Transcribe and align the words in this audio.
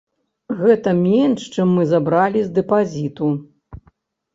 Гэта 0.61 0.93
менш, 1.01 1.45
чым 1.53 1.77
мы 1.77 1.87
забралі 1.95 2.39
з 2.49 2.53
дэпазіту. 2.59 3.33